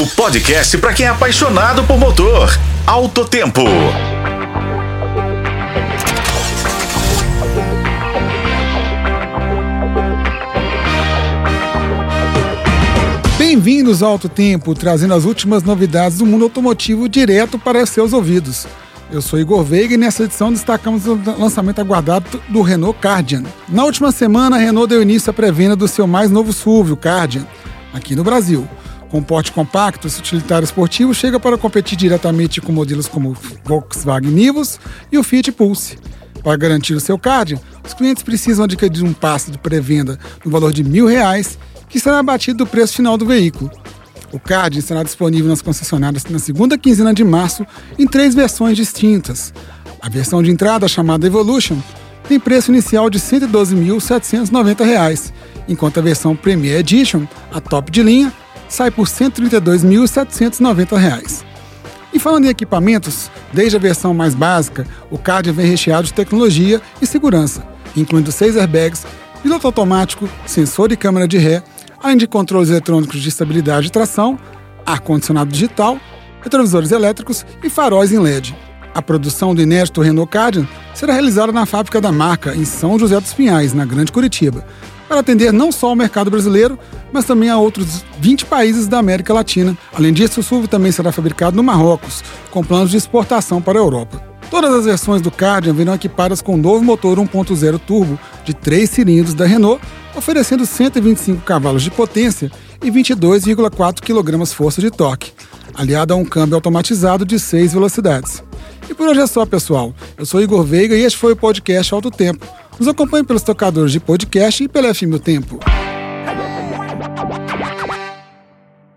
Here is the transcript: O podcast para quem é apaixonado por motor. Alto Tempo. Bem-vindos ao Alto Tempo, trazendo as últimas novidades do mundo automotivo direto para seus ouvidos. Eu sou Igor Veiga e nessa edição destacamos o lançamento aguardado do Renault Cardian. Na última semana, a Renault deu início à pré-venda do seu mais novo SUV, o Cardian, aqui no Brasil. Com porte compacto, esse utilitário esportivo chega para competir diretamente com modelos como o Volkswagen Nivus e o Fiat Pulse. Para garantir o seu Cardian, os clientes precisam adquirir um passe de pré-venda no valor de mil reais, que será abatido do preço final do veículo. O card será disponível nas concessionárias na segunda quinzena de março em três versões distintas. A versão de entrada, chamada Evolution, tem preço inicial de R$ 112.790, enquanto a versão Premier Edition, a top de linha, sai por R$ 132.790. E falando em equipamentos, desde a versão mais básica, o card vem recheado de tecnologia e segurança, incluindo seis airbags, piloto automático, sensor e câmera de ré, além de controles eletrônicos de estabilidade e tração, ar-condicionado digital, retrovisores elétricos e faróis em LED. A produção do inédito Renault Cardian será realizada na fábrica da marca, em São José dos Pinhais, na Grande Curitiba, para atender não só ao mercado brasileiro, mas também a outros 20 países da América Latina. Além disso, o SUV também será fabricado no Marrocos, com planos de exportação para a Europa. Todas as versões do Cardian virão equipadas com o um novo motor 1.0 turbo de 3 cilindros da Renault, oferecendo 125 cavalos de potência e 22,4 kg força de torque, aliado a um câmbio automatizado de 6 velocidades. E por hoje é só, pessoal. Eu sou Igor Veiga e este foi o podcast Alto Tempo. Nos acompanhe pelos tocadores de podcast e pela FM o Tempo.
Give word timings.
O 0.00 0.06
podcast 0.06 0.78
para 0.78 0.94
quem 0.94 1.06
é 1.06 1.08
apaixonado 1.08 1.82
por 1.82 1.98
motor. 1.98 2.56
Alto 2.86 3.24
Tempo. 3.24 3.64
Bem-vindos 13.36 14.00
ao 14.00 14.12
Alto 14.12 14.28
Tempo, 14.28 14.72
trazendo 14.72 15.14
as 15.14 15.24
últimas 15.24 15.64
novidades 15.64 16.18
do 16.18 16.26
mundo 16.26 16.44
automotivo 16.44 17.08
direto 17.08 17.58
para 17.58 17.84
seus 17.84 18.12
ouvidos. 18.12 18.68
Eu 19.10 19.20
sou 19.20 19.36
Igor 19.36 19.64
Veiga 19.64 19.94
e 19.94 19.96
nessa 19.96 20.22
edição 20.22 20.52
destacamos 20.52 21.08
o 21.08 21.20
lançamento 21.36 21.80
aguardado 21.80 22.40
do 22.48 22.62
Renault 22.62 23.00
Cardian. 23.00 23.42
Na 23.68 23.82
última 23.82 24.12
semana, 24.12 24.54
a 24.54 24.60
Renault 24.60 24.88
deu 24.88 25.02
início 25.02 25.30
à 25.30 25.32
pré-venda 25.32 25.74
do 25.74 25.88
seu 25.88 26.06
mais 26.06 26.30
novo 26.30 26.52
SUV, 26.52 26.92
o 26.92 26.96
Cardian, 26.96 27.44
aqui 27.92 28.14
no 28.14 28.22
Brasil. 28.22 28.68
Com 29.10 29.22
porte 29.22 29.52
compacto, 29.52 30.06
esse 30.06 30.20
utilitário 30.20 30.64
esportivo 30.64 31.14
chega 31.14 31.40
para 31.40 31.56
competir 31.56 31.96
diretamente 31.96 32.60
com 32.60 32.72
modelos 32.72 33.08
como 33.08 33.30
o 33.30 33.36
Volkswagen 33.64 34.30
Nivus 34.30 34.78
e 35.10 35.16
o 35.16 35.22
Fiat 35.22 35.50
Pulse. 35.52 35.98
Para 36.42 36.56
garantir 36.56 36.94
o 36.94 37.00
seu 37.00 37.18
Cardian, 37.18 37.58
os 37.84 37.94
clientes 37.94 38.22
precisam 38.22 38.64
adquirir 38.64 39.02
um 39.02 39.14
passe 39.14 39.50
de 39.50 39.58
pré-venda 39.58 40.18
no 40.44 40.50
valor 40.50 40.72
de 40.72 40.84
mil 40.84 41.06
reais, 41.06 41.58
que 41.88 41.98
será 41.98 42.18
abatido 42.18 42.58
do 42.58 42.66
preço 42.66 42.96
final 42.96 43.16
do 43.16 43.24
veículo. 43.24 43.70
O 44.30 44.38
card 44.38 44.82
será 44.82 45.02
disponível 45.02 45.48
nas 45.48 45.62
concessionárias 45.62 46.26
na 46.26 46.38
segunda 46.38 46.76
quinzena 46.76 47.14
de 47.14 47.24
março 47.24 47.66
em 47.98 48.06
três 48.06 48.34
versões 48.34 48.76
distintas. 48.76 49.54
A 50.00 50.10
versão 50.10 50.42
de 50.42 50.50
entrada, 50.50 50.86
chamada 50.86 51.26
Evolution, 51.26 51.78
tem 52.28 52.38
preço 52.38 52.70
inicial 52.70 53.08
de 53.08 53.16
R$ 53.16 53.24
112.790, 53.24 55.32
enquanto 55.66 55.98
a 55.98 56.02
versão 56.02 56.36
Premier 56.36 56.80
Edition, 56.80 57.26
a 57.50 57.58
top 57.58 57.90
de 57.90 58.02
linha, 58.02 58.30
sai 58.68 58.90
por 58.90 59.06
R$ 59.06 59.12
132.790. 59.12 61.46
E 62.12 62.18
falando 62.18 62.46
em 62.46 62.48
equipamentos, 62.48 63.30
desde 63.52 63.76
a 63.76 63.80
versão 63.80 64.14
mais 64.14 64.34
básica, 64.34 64.86
o 65.10 65.18
card 65.18 65.52
vem 65.52 65.66
recheado 65.66 66.06
de 66.06 66.14
tecnologia 66.14 66.80
e 67.00 67.06
segurança, 67.06 67.62
incluindo 67.96 68.32
seis 68.32 68.56
airbags, 68.56 69.06
piloto 69.42 69.66
automático, 69.66 70.28
sensor 70.46 70.90
e 70.90 70.96
câmera 70.96 71.28
de 71.28 71.38
ré, 71.38 71.62
além 72.02 72.16
de 72.16 72.26
controles 72.26 72.70
eletrônicos 72.70 73.20
de 73.20 73.28
estabilidade 73.28 73.88
e 73.88 73.90
tração, 73.90 74.38
ar-condicionado 74.86 75.50
digital, 75.50 75.98
retrovisores 76.42 76.92
elétricos 76.92 77.44
e 77.62 77.68
faróis 77.68 78.12
em 78.12 78.18
LED. 78.18 78.56
A 78.94 79.02
produção 79.02 79.54
do 79.54 79.60
inédito 79.60 80.00
Renault 80.00 80.30
Cardian 80.30 80.66
será 80.94 81.12
realizada 81.12 81.52
na 81.52 81.66
fábrica 81.66 82.00
da 82.00 82.10
marca, 82.10 82.56
em 82.56 82.64
São 82.64 82.98
José 82.98 83.20
dos 83.20 83.32
Pinhais, 83.32 83.74
na 83.74 83.84
Grande 83.84 84.10
Curitiba, 84.10 84.64
para 85.08 85.20
atender 85.20 85.52
não 85.52 85.72
só 85.72 85.88
ao 85.88 85.96
mercado 85.96 86.30
brasileiro, 86.30 86.78
mas 87.12 87.24
também 87.24 87.48
a 87.48 87.58
outros 87.58 88.04
20 88.20 88.44
países 88.44 88.86
da 88.86 88.98
América 88.98 89.32
Latina. 89.32 89.76
Além 89.92 90.12
disso, 90.12 90.40
o 90.40 90.42
SUV 90.42 90.68
também 90.68 90.92
será 90.92 91.10
fabricado 91.10 91.56
no 91.56 91.62
Marrocos, 91.62 92.22
com 92.50 92.62
planos 92.62 92.90
de 92.90 92.96
exportação 92.96 93.62
para 93.62 93.78
a 93.78 93.82
Europa. 93.82 94.22
Todas 94.50 94.72
as 94.74 94.84
versões 94.86 95.20
do 95.20 95.30
Cardian 95.30 95.74
virão 95.74 95.94
equipadas 95.94 96.40
com 96.40 96.52
o 96.52 96.54
um 96.54 96.58
novo 96.58 96.82
motor 96.82 97.18
1.0 97.18 97.78
turbo 97.78 98.18
de 98.44 98.54
3 98.54 98.88
cilindros 98.88 99.34
da 99.34 99.44
Renault, 99.46 99.80
oferecendo 100.14 100.64
125 100.64 101.42
cavalos 101.42 101.82
de 101.82 101.90
potência 101.90 102.50
e 102.82 102.90
22,4 102.90 104.00
kg 104.00 104.46
força 104.46 104.80
de 104.80 104.90
torque, 104.90 105.32
aliado 105.74 106.14
a 106.14 106.16
um 106.16 106.24
câmbio 106.24 106.54
automatizado 106.54 107.26
de 107.26 107.38
6 107.38 107.74
velocidades. 107.74 108.42
E 108.88 108.94
por 108.94 109.08
hoje 109.08 109.20
é 109.20 109.26
só, 109.26 109.44
pessoal. 109.44 109.94
Eu 110.16 110.24
sou 110.24 110.40
Igor 110.40 110.64
Veiga 110.64 110.96
e 110.96 111.04
este 111.04 111.18
foi 111.18 111.34
o 111.34 111.36
podcast 111.36 111.92
Alto 111.92 112.10
Tempo. 112.10 112.46
Nos 112.78 112.88
acompanhe 112.88 113.24
pelos 113.24 113.42
tocadores 113.42 113.90
de 113.90 113.98
podcast 113.98 114.62
e 114.62 114.68
pela 114.68 114.94
FM 114.94 115.14
o 115.14 115.18
Tempo. 115.18 115.58